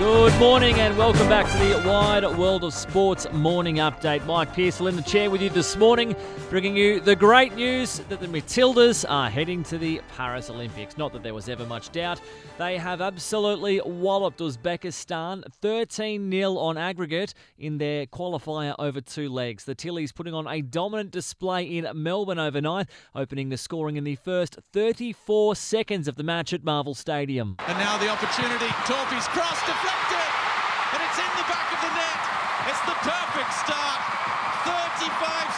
Good 0.00 0.40
morning 0.40 0.80
and 0.80 0.96
welcome 0.96 1.28
back 1.28 1.44
to 1.52 1.58
the 1.58 1.86
Wide 1.86 2.24
World 2.38 2.64
of 2.64 2.72
Sports 2.72 3.30
morning 3.34 3.76
update. 3.76 4.24
Mike 4.24 4.54
Pearsall 4.54 4.86
in 4.86 4.96
the 4.96 5.02
chair 5.02 5.28
with 5.28 5.42
you 5.42 5.50
this 5.50 5.76
morning, 5.76 6.16
bringing 6.48 6.74
you 6.74 7.00
the 7.00 7.14
great 7.14 7.54
news 7.54 7.98
that 8.08 8.18
the 8.18 8.26
Matildas 8.26 9.04
are 9.06 9.28
heading 9.28 9.62
to 9.64 9.76
the 9.76 10.00
Paris 10.16 10.48
Olympics. 10.48 10.96
Not 10.96 11.12
that 11.12 11.22
there 11.22 11.34
was 11.34 11.50
ever 11.50 11.66
much 11.66 11.92
doubt. 11.92 12.18
They 12.56 12.78
have 12.78 13.02
absolutely 13.02 13.82
walloped 13.84 14.38
Uzbekistan 14.38 15.44
13 15.60 16.30
0 16.30 16.56
on 16.56 16.78
aggregate 16.78 17.34
in 17.58 17.76
their 17.76 18.06
qualifier 18.06 18.74
over 18.78 19.02
two 19.02 19.28
legs. 19.28 19.66
The 19.66 19.74
Tillies 19.74 20.14
putting 20.14 20.32
on 20.32 20.48
a 20.48 20.62
dominant 20.62 21.10
display 21.10 21.64
in 21.64 21.86
Melbourne 21.92 22.38
overnight, 22.38 22.88
opening 23.14 23.50
the 23.50 23.58
scoring 23.58 23.96
in 23.96 24.04
the 24.04 24.16
first 24.16 24.60
34 24.72 25.56
seconds 25.56 26.08
of 26.08 26.16
the 26.16 26.22
match 26.22 26.54
at 26.54 26.64
Marvel 26.64 26.94
Stadium. 26.94 27.56
And 27.68 27.76
now 27.76 27.98
the 27.98 28.08
opportunity. 28.08 28.68
Torpey's 28.86 29.28
cross 29.28 29.60
deflected. 29.66 29.89
And 30.92 31.00
it's 31.02 31.18
in 31.18 31.32
the 31.38 31.46
back 31.46 31.68
of 31.70 31.80
the 31.82 31.92
net. 31.94 32.20
It's 32.66 32.84
the 32.86 32.96
perfect 33.02 33.52
start. 33.62 34.00
35 34.66 35.08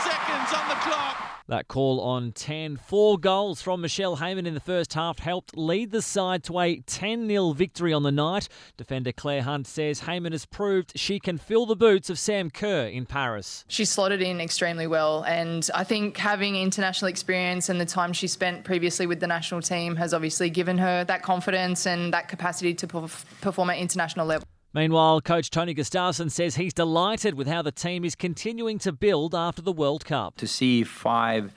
seconds 0.05 0.49
on 0.55 0.69
the 0.69 0.79
clock. 0.85 1.32
That 1.53 1.69
call 1.69 2.01
on 2.01 2.33
10. 2.33 2.79
Four 2.79 3.19
goals 3.19 3.61
from 3.61 3.83
Michelle 3.83 4.17
Heyman 4.17 4.47
in 4.47 4.55
the 4.55 4.59
first 4.59 4.95
half 4.95 5.19
helped 5.19 5.55
lead 5.55 5.91
the 5.91 6.01
side 6.01 6.43
to 6.45 6.59
a 6.59 6.77
10 6.77 7.29
0 7.29 7.53
victory 7.53 7.93
on 7.93 8.05
the 8.05 8.11
night. 8.11 8.49
Defender 8.79 9.13
Claire 9.13 9.43
Hunt 9.43 9.67
says 9.67 10.01
Heyman 10.01 10.33
has 10.33 10.47
proved 10.47 10.99
she 10.99 11.21
can 11.21 11.37
fill 11.37 11.67
the 11.67 11.77
boots 11.77 12.09
of 12.09 12.19
Sam 12.19 12.49
Kerr 12.49 12.87
in 12.87 13.05
Paris. 13.05 13.67
She 13.69 13.85
slotted 13.85 14.23
in 14.23 14.41
extremely 14.41 14.87
well, 14.87 15.25
and 15.25 15.69
I 15.75 15.85
think 15.85 16.17
having 16.17 16.57
international 16.57 17.11
experience 17.11 17.69
and 17.69 17.79
the 17.79 17.85
time 17.85 18.15
she 18.15 18.29
spent 18.29 18.65
previously 18.65 19.07
with 19.07 19.21
the 19.21 19.27
national 19.27 19.61
team 19.61 19.97
has 19.97 20.15
obviously 20.15 20.49
given 20.49 20.79
her 20.79 21.05
that 21.05 21.23
confidence 21.23 21.85
and 21.87 22.15
that 22.15 22.29
capacity 22.29 22.73
to 22.73 22.87
perf- 22.87 23.27
perform 23.43 23.69
at 23.69 23.77
international 23.77 24.25
level. 24.25 24.49
Meanwhile, 24.75 25.21
coach 25.21 25.51
Tony 25.51 25.75
Gustavsson 25.75 26.31
says 26.31 26.57
he's 26.57 26.73
delighted 26.73 27.35
with 27.35 27.47
how 27.47 27.61
the 27.61 27.73
team 27.73 28.07
is 28.07 28.15
continuing 28.15 28.79
to 28.79 28.91
build 28.91 29.35
after 29.35 29.61
the 29.61 29.73
World 29.73 30.07
Cup. 30.07 30.39
To 30.39 30.47
see 30.47 30.83
five 30.83 31.53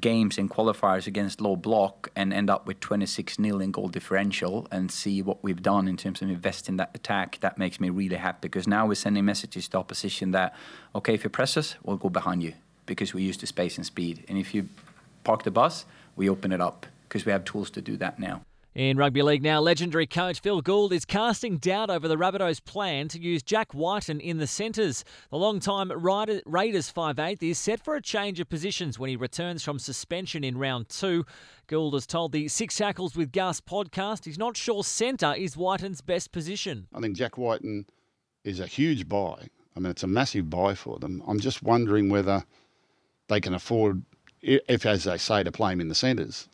games 0.00 0.38
in 0.38 0.48
qualifiers 0.48 1.06
against 1.06 1.42
low 1.42 1.56
block 1.56 2.08
and 2.16 2.32
end 2.32 2.48
up 2.48 2.66
with 2.66 2.80
26 2.80 3.36
0 3.36 3.60
in 3.60 3.70
goal 3.70 3.88
differential 3.88 4.66
and 4.70 4.90
see 4.90 5.20
what 5.20 5.44
we've 5.44 5.60
done 5.60 5.88
in 5.88 5.98
terms 5.98 6.22
of 6.22 6.30
investing 6.30 6.78
that 6.78 6.90
attack, 6.94 7.38
that 7.40 7.58
makes 7.58 7.80
me 7.80 7.90
really 7.90 8.16
happy 8.16 8.38
because 8.40 8.66
now 8.66 8.86
we're 8.86 8.94
sending 8.94 9.26
messages 9.26 9.68
to 9.68 9.76
opposition 9.76 10.30
that, 10.30 10.54
okay, 10.94 11.12
if 11.12 11.24
you 11.24 11.30
press 11.30 11.54
us, 11.58 11.76
we'll 11.82 11.98
go 11.98 12.08
behind 12.08 12.42
you 12.42 12.54
because 12.86 13.12
we're 13.12 13.20
used 13.20 13.40
to 13.40 13.46
space 13.46 13.76
and 13.76 13.84
speed. 13.84 14.24
And 14.26 14.38
if 14.38 14.54
you 14.54 14.70
park 15.22 15.42
the 15.42 15.50
bus, 15.50 15.84
we 16.16 16.30
open 16.30 16.52
it 16.52 16.62
up 16.62 16.86
because 17.08 17.26
we 17.26 17.32
have 17.32 17.44
tools 17.44 17.68
to 17.72 17.82
do 17.82 17.98
that 17.98 18.18
now. 18.18 18.40
In 18.78 18.96
rugby 18.96 19.22
league 19.22 19.42
now, 19.42 19.58
legendary 19.58 20.06
coach 20.06 20.38
Phil 20.38 20.60
Gould 20.60 20.92
is 20.92 21.04
casting 21.04 21.58
doubt 21.58 21.90
over 21.90 22.06
the 22.06 22.14
Rabbitohs' 22.14 22.64
plan 22.64 23.08
to 23.08 23.20
use 23.20 23.42
Jack 23.42 23.74
Wighton 23.74 24.20
in 24.20 24.38
the 24.38 24.46
centres. 24.46 25.04
The 25.30 25.36
long-time 25.36 25.90
Raiders 25.90 26.92
5'8 26.92 27.42
is 27.42 27.58
set 27.58 27.82
for 27.82 27.96
a 27.96 28.00
change 28.00 28.38
of 28.38 28.48
positions 28.48 28.96
when 28.96 29.10
he 29.10 29.16
returns 29.16 29.64
from 29.64 29.80
suspension 29.80 30.44
in 30.44 30.56
round 30.56 30.88
two. 30.88 31.26
Gould 31.66 31.94
has 31.94 32.06
told 32.06 32.30
the 32.30 32.46
Six 32.46 32.76
Tackles 32.76 33.16
with 33.16 33.32
Gus 33.32 33.60
podcast 33.60 34.26
he's 34.26 34.38
not 34.38 34.56
sure 34.56 34.84
centre 34.84 35.34
is 35.36 35.56
Wighton's 35.56 36.00
best 36.00 36.30
position. 36.30 36.86
I 36.94 37.00
think 37.00 37.16
Jack 37.16 37.36
Wighton 37.36 37.84
is 38.44 38.60
a 38.60 38.66
huge 38.68 39.08
buy. 39.08 39.48
I 39.74 39.80
mean, 39.80 39.90
it's 39.90 40.04
a 40.04 40.06
massive 40.06 40.48
buy 40.48 40.76
for 40.76 41.00
them. 41.00 41.20
I'm 41.26 41.40
just 41.40 41.64
wondering 41.64 42.10
whether 42.10 42.44
they 43.26 43.40
can 43.40 43.54
afford, 43.54 44.04
if 44.40 44.86
as 44.86 45.02
they 45.02 45.18
say, 45.18 45.42
to 45.42 45.50
play 45.50 45.72
him 45.72 45.80
in 45.80 45.88
the 45.88 45.96
centres. 45.96 46.48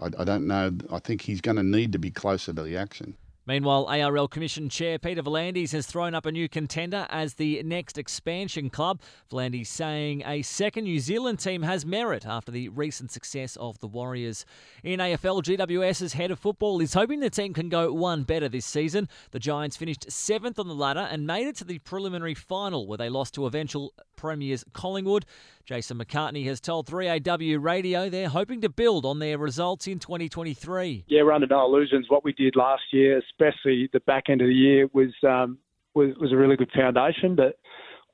I, 0.00 0.06
I 0.18 0.24
don't 0.24 0.46
know. 0.46 0.72
I 0.90 0.98
think 0.98 1.22
he's 1.22 1.40
going 1.40 1.56
to 1.56 1.62
need 1.62 1.92
to 1.92 1.98
be 1.98 2.10
closer 2.10 2.52
to 2.52 2.62
the 2.62 2.76
action. 2.76 3.16
Meanwhile, 3.46 3.86
ARL 3.86 4.28
Commission 4.28 4.68
Chair 4.68 4.96
Peter 4.98 5.22
V'landys 5.24 5.72
has 5.72 5.84
thrown 5.84 6.14
up 6.14 6.24
a 6.24 6.30
new 6.30 6.48
contender 6.48 7.06
as 7.10 7.34
the 7.34 7.60
next 7.64 7.98
expansion 7.98 8.70
club. 8.70 9.00
V'landys 9.28 9.66
saying 9.66 10.22
a 10.24 10.42
second 10.42 10.84
New 10.84 11.00
Zealand 11.00 11.40
team 11.40 11.62
has 11.62 11.84
merit 11.84 12.24
after 12.24 12.52
the 12.52 12.68
recent 12.68 13.10
success 13.10 13.56
of 13.56 13.78
the 13.80 13.88
Warriors. 13.88 14.44
In 14.84 15.00
AFL, 15.00 15.42
GWS's 15.42 16.12
head 16.12 16.30
of 16.30 16.38
football 16.38 16.80
is 16.80 16.94
hoping 16.94 17.18
the 17.18 17.28
team 17.28 17.52
can 17.52 17.68
go 17.68 17.92
one 17.92 18.22
better 18.22 18.48
this 18.48 18.66
season. 18.66 19.08
The 19.32 19.40
Giants 19.40 19.76
finished 19.76 20.12
seventh 20.12 20.58
on 20.58 20.68
the 20.68 20.74
ladder 20.74 21.08
and 21.10 21.26
made 21.26 21.48
it 21.48 21.56
to 21.56 21.64
the 21.64 21.80
preliminary 21.80 22.34
final 22.34 22.86
where 22.86 22.98
they 22.98 23.08
lost 23.08 23.34
to 23.34 23.46
eventual 23.46 23.94
premiers 24.14 24.64
Collingwood. 24.74 25.24
Jason 25.64 25.98
McCartney 25.98 26.44
has 26.46 26.60
told 26.60 26.86
3AW 26.86 27.62
Radio 27.62 28.08
they're 28.08 28.28
hoping 28.28 28.60
to 28.62 28.68
build 28.68 29.06
on 29.06 29.18
their 29.18 29.38
results 29.38 29.86
in 29.86 29.98
2023. 29.98 31.04
Yeah, 31.08 31.22
we're 31.22 31.32
under 31.32 31.46
no 31.46 31.64
illusions. 31.64 32.06
What 32.08 32.24
we 32.24 32.32
did 32.32 32.56
last 32.56 32.82
year, 32.92 33.18
especially 33.18 33.88
the 33.92 34.00
back 34.00 34.24
end 34.28 34.40
of 34.40 34.48
the 34.48 34.54
year, 34.54 34.88
was 34.92 35.12
um, 35.26 35.58
was, 35.94 36.14
was 36.20 36.32
a 36.32 36.36
really 36.36 36.56
good 36.56 36.70
foundation, 36.74 37.36
but 37.36 37.58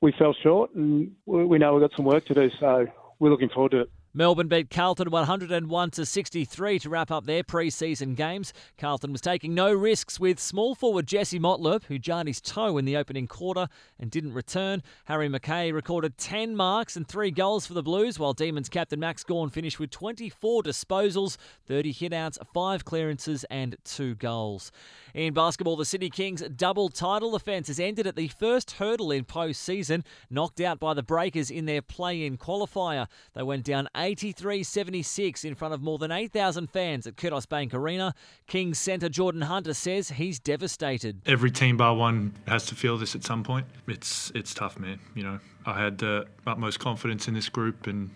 we 0.01 0.13
fell 0.17 0.35
short, 0.43 0.73
and 0.75 1.11
we 1.25 1.57
know 1.57 1.73
we've 1.73 1.81
got 1.81 1.95
some 1.95 2.05
work 2.05 2.25
to 2.25 2.33
do. 2.33 2.49
So 2.59 2.85
we're 3.19 3.31
looking 3.31 3.49
forward 3.49 3.71
to 3.71 3.81
it. 3.81 3.89
Melbourne 4.17 4.47
beat 4.47 4.71
Carlton 4.71 5.11
101 5.11 5.91
to 5.91 6.03
63 6.03 6.79
to 6.79 6.89
wrap 6.89 7.11
up 7.11 7.27
their 7.27 7.43
pre-season 7.43 8.15
games. 8.15 8.51
Carlton 8.75 9.11
was 9.11 9.21
taking 9.21 9.53
no 9.53 9.71
risks 9.71 10.19
with 10.19 10.39
small 10.39 10.73
forward 10.73 11.05
Jesse 11.05 11.39
Motlop, 11.39 11.83
who 11.83 11.99
jarred 11.99 12.25
his 12.25 12.41
toe 12.41 12.79
in 12.79 12.85
the 12.85 12.97
opening 12.97 13.27
quarter 13.27 13.67
and 13.99 14.09
didn't 14.09 14.33
return. 14.33 14.81
Harry 15.05 15.29
McKay 15.29 15.71
recorded 15.71 16.17
10 16.17 16.55
marks 16.55 16.95
and 16.95 17.07
3 17.07 17.29
goals 17.29 17.67
for 17.67 17.75
the 17.75 17.83
Blues, 17.83 18.17
while 18.17 18.33
Demons 18.33 18.69
captain 18.69 18.99
Max 18.99 19.23
Gawn 19.23 19.51
finished 19.51 19.79
with 19.79 19.91
24 19.91 20.63
disposals, 20.63 21.37
30 21.67 21.93
hitouts, 21.93 22.39
5 22.55 22.85
clearances 22.85 23.43
and 23.51 23.75
2 23.83 24.15
goals. 24.15 24.71
In 25.13 25.35
basketball, 25.35 25.75
the 25.75 25.85
Sydney 25.85 26.09
Kings 26.09 26.41
double 26.55 26.89
title 26.89 27.29
defence 27.33 27.67
has 27.67 27.79
ended 27.79 28.07
at 28.07 28.15
the 28.15 28.29
first 28.29 28.71
hurdle 28.71 29.11
in 29.11 29.25
post-season, 29.25 30.03
knocked 30.31 30.59
out 30.59 30.79
by 30.79 30.95
the 30.95 31.03
Breakers 31.03 31.51
in 31.51 31.67
their 31.67 31.83
play-in 31.83 32.37
qualifier. 32.37 33.05
They 33.35 33.43
went 33.43 33.63
down 33.63 33.87
83 33.95 34.06
76 34.15 35.43
in 35.43 35.55
front 35.55 35.73
of 35.73 35.81
more 35.81 35.97
than 35.97 36.11
8,000 36.11 36.69
fans 36.69 37.07
at 37.07 37.15
Qudos 37.15 37.47
Bank 37.47 37.73
Arena. 37.73 38.13
Kings 38.47 38.77
centre 38.79 39.09
Jordan 39.09 39.41
Hunter 39.41 39.73
says 39.73 40.09
he's 40.09 40.39
devastated. 40.39 41.21
Every 41.25 41.51
team 41.51 41.77
bar 41.77 41.95
one 41.95 42.33
has 42.47 42.65
to 42.67 42.75
feel 42.75 42.97
this 42.97 43.15
at 43.15 43.23
some 43.23 43.43
point. 43.43 43.65
It's 43.87 44.31
it's 44.35 44.53
tough, 44.53 44.79
man. 44.79 44.99
You 45.15 45.23
know, 45.23 45.39
I 45.65 45.81
had 45.81 45.97
the 45.97 46.27
utmost 46.45 46.79
confidence 46.79 47.27
in 47.27 47.33
this 47.33 47.49
group, 47.49 47.87
and 47.87 48.11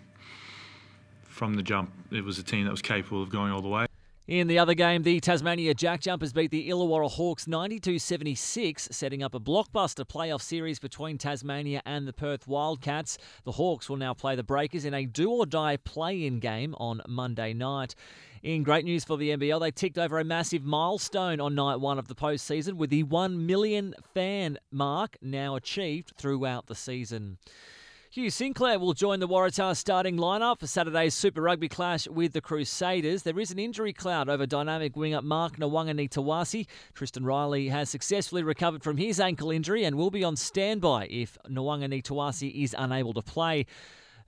from 1.24 1.54
the 1.54 1.62
jump, 1.62 1.90
it 2.10 2.24
was 2.24 2.38
a 2.38 2.42
team 2.42 2.64
that 2.64 2.70
was 2.70 2.82
capable 2.82 3.22
of 3.22 3.30
going 3.30 3.52
all 3.52 3.62
the 3.62 3.68
way. 3.68 3.86
In 4.28 4.46
the 4.46 4.56
other 4.56 4.74
game, 4.74 5.02
the 5.02 5.18
Tasmania 5.18 5.74
Jack 5.74 6.00
Jumpers 6.00 6.32
beat 6.32 6.52
the 6.52 6.68
Illawarra 6.68 7.10
Hawks 7.10 7.48
92 7.48 7.98
76, 7.98 8.88
setting 8.92 9.20
up 9.20 9.34
a 9.34 9.40
blockbuster 9.40 10.06
playoff 10.06 10.42
series 10.42 10.78
between 10.78 11.18
Tasmania 11.18 11.82
and 11.84 12.06
the 12.06 12.12
Perth 12.12 12.46
Wildcats. 12.46 13.18
The 13.42 13.50
Hawks 13.50 13.88
will 13.88 13.96
now 13.96 14.14
play 14.14 14.36
the 14.36 14.44
Breakers 14.44 14.84
in 14.84 14.94
a 14.94 15.06
do 15.06 15.28
or 15.28 15.44
die 15.44 15.76
play 15.76 16.24
in 16.24 16.38
game 16.38 16.76
on 16.78 17.02
Monday 17.08 17.52
night. 17.52 17.96
In 18.44 18.62
great 18.62 18.84
news 18.84 19.02
for 19.02 19.16
the 19.16 19.30
NBL, 19.30 19.58
they 19.58 19.72
ticked 19.72 19.98
over 19.98 20.20
a 20.20 20.24
massive 20.24 20.62
milestone 20.62 21.40
on 21.40 21.56
night 21.56 21.80
one 21.80 21.98
of 21.98 22.06
the 22.06 22.14
postseason 22.14 22.74
with 22.74 22.90
the 22.90 23.02
1 23.02 23.44
million 23.44 23.92
fan 24.14 24.56
mark 24.70 25.16
now 25.20 25.56
achieved 25.56 26.12
throughout 26.16 26.66
the 26.66 26.76
season. 26.76 27.38
Hugh 28.12 28.28
Sinclair 28.28 28.78
will 28.78 28.92
join 28.92 29.20
the 29.20 29.26
Waratahs 29.26 29.78
starting 29.78 30.18
lineup 30.18 30.60
for 30.60 30.66
Saturday's 30.66 31.14
Super 31.14 31.40
Rugby 31.40 31.70
clash 31.70 32.06
with 32.06 32.34
the 32.34 32.42
Crusaders. 32.42 33.22
There 33.22 33.40
is 33.40 33.50
an 33.50 33.58
injury 33.58 33.94
cloud 33.94 34.28
over 34.28 34.44
dynamic 34.44 34.94
winger 34.96 35.22
Mark 35.22 35.56
Nawaqanitawase. 35.56 36.66
Tristan 36.92 37.24
Reilly 37.24 37.68
has 37.68 37.88
successfully 37.88 38.42
recovered 38.42 38.82
from 38.82 38.98
his 38.98 39.18
ankle 39.18 39.50
injury 39.50 39.84
and 39.84 39.96
will 39.96 40.10
be 40.10 40.24
on 40.24 40.36
standby 40.36 41.06
if 41.06 41.38
Nawaqanitawase 41.48 42.54
is 42.54 42.76
unable 42.78 43.14
to 43.14 43.22
play. 43.22 43.64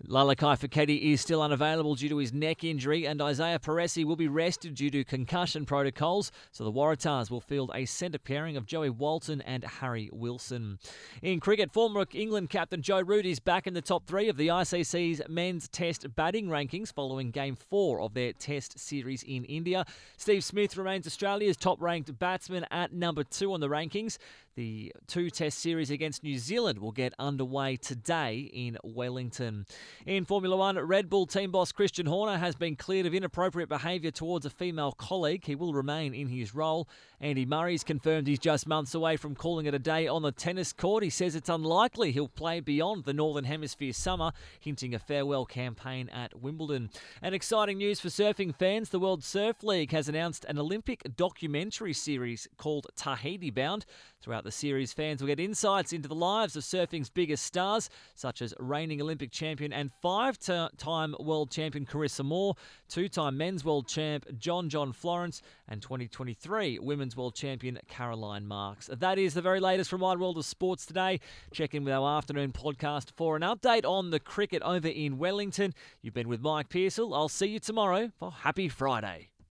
Lalakai 0.06 0.58
Foketi 0.58 1.12
is 1.12 1.20
still 1.20 1.42
unavailable 1.42 1.94
due 1.94 2.08
to 2.08 2.18
his 2.18 2.32
neck 2.32 2.64
injury, 2.64 3.06
and 3.06 3.20
Izaia 3.20 3.58
Perese 3.58 4.04
will 4.04 4.16
be 4.16 4.28
rested 4.28 4.74
due 4.74 4.90
to 4.90 5.04
concussion 5.04 5.64
protocols. 5.64 6.30
So 6.52 6.64
the 6.64 6.72
Waratahs 6.72 7.30
will 7.30 7.40
field 7.40 7.70
a 7.74 7.84
centre 7.84 8.18
pairing 8.18 8.56
of 8.56 8.66
Joey 8.66 8.90
Walton 8.90 9.40
and 9.42 9.64
Harry 9.64 10.10
Wilson. 10.12 10.78
In 11.22 11.40
cricket, 11.40 11.72
former 11.72 12.04
England 12.12 12.50
captain 12.50 12.82
Joe 12.82 13.00
Root 13.00 13.26
is 13.26 13.40
back 13.40 13.66
in 13.66 13.74
the 13.74 13.82
top 13.82 14.06
three 14.06 14.28
of 14.28 14.36
the 14.36 14.48
ICC's 14.48 15.22
men's 15.28 15.68
Test 15.68 16.14
batting 16.14 16.48
rankings 16.48 16.92
following 16.92 17.30
Game 17.30 17.56
Four 17.56 18.00
of 18.00 18.14
their 18.14 18.32
Test 18.32 18.78
series 18.78 19.22
in 19.22 19.44
India. 19.44 19.84
Steve 20.16 20.44
Smith 20.44 20.76
remains 20.76 21.06
Australia's 21.06 21.56
top-ranked 21.56 22.18
batsman 22.18 22.66
at 22.70 22.92
number 22.92 23.24
two 23.24 23.52
on 23.52 23.60
the 23.60 23.68
rankings. 23.68 24.18
The 24.56 24.92
two 25.08 25.30
test 25.30 25.58
series 25.58 25.90
against 25.90 26.22
New 26.22 26.38
Zealand 26.38 26.78
will 26.78 26.92
get 26.92 27.12
underway 27.18 27.74
today 27.74 28.48
in 28.52 28.78
Wellington. 28.84 29.66
In 30.06 30.24
Formula 30.24 30.56
One, 30.56 30.78
Red 30.78 31.10
Bull 31.10 31.26
team 31.26 31.50
boss 31.50 31.72
Christian 31.72 32.06
Horner 32.06 32.38
has 32.38 32.54
been 32.54 32.76
cleared 32.76 33.06
of 33.06 33.14
inappropriate 33.14 33.68
behaviour 33.68 34.12
towards 34.12 34.46
a 34.46 34.50
female 34.50 34.92
colleague. 34.92 35.44
He 35.44 35.56
will 35.56 35.72
remain 35.72 36.14
in 36.14 36.28
his 36.28 36.54
role. 36.54 36.88
Andy 37.20 37.44
Murray's 37.44 37.82
confirmed 37.82 38.28
he's 38.28 38.38
just 38.38 38.68
months 38.68 38.94
away 38.94 39.16
from 39.16 39.34
calling 39.34 39.66
it 39.66 39.74
a 39.74 39.78
day 39.80 40.06
on 40.06 40.22
the 40.22 40.30
tennis 40.30 40.72
court. 40.72 41.02
He 41.02 41.10
says 41.10 41.34
it's 41.34 41.48
unlikely 41.48 42.12
he'll 42.12 42.28
play 42.28 42.60
beyond 42.60 43.06
the 43.06 43.12
Northern 43.12 43.44
Hemisphere 43.44 43.92
summer, 43.92 44.30
hinting 44.60 44.94
a 44.94 45.00
farewell 45.00 45.46
campaign 45.46 46.08
at 46.10 46.40
Wimbledon. 46.40 46.90
And 47.20 47.34
exciting 47.34 47.78
news 47.78 47.98
for 47.98 48.08
surfing 48.08 48.54
fans 48.54 48.90
the 48.90 49.00
World 49.00 49.24
Surf 49.24 49.64
League 49.64 49.90
has 49.90 50.08
announced 50.08 50.44
an 50.44 50.58
Olympic 50.58 51.16
documentary 51.16 51.92
series 51.92 52.46
called 52.56 52.86
Tahiti 52.94 53.50
Bound. 53.50 53.84
Throughout 54.44 54.52
The 54.52 54.52
series 54.52 54.92
fans 54.92 55.22
will 55.22 55.28
get 55.28 55.40
insights 55.40 55.92
into 55.94 56.06
the 56.06 56.14
lives 56.14 56.54
of 56.54 56.64
surfing's 56.64 57.08
biggest 57.08 57.44
stars, 57.46 57.88
such 58.14 58.42
as 58.42 58.52
reigning 58.58 59.00
Olympic 59.00 59.30
champion 59.30 59.72
and 59.72 59.90
five 60.02 60.38
time 60.38 61.14
world 61.18 61.50
champion 61.50 61.86
Carissa 61.86 62.24
Moore, 62.24 62.54
two 62.88 63.08
time 63.08 63.38
men's 63.38 63.64
world 63.64 63.88
champ 63.88 64.26
John 64.36 64.68
John 64.68 64.92
Florence, 64.92 65.40
and 65.66 65.80
2023 65.80 66.78
women's 66.78 67.16
world 67.16 67.34
champion 67.34 67.78
Caroline 67.88 68.46
Marks. 68.46 68.90
That 68.92 69.18
is 69.18 69.32
the 69.32 69.40
very 69.40 69.60
latest 69.60 69.88
from 69.88 70.02
Wide 70.02 70.18
World 70.18 70.36
of 70.36 70.44
Sports 70.44 70.84
today. 70.84 71.20
Check 71.52 71.74
in 71.74 71.84
with 71.84 71.94
our 71.94 72.18
afternoon 72.18 72.52
podcast 72.52 73.12
for 73.16 73.36
an 73.36 73.42
update 73.42 73.86
on 73.86 74.10
the 74.10 74.20
cricket 74.20 74.62
over 74.62 74.88
in 74.88 75.16
Wellington. 75.16 75.74
You've 76.02 76.14
been 76.14 76.28
with 76.28 76.42
Mike 76.42 76.68
Pearsall. 76.68 77.14
I'll 77.14 77.30
see 77.30 77.46
you 77.46 77.60
tomorrow 77.60 78.10
for 78.18 78.30
Happy 78.30 78.68
Friday. 78.68 79.30